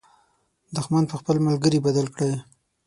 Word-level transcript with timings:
دښمن 0.75 1.03
په 1.09 1.15
خپل 1.21 1.35
ملګري 1.47 1.79
بدل 1.85 2.07
کړئ. 2.15 2.33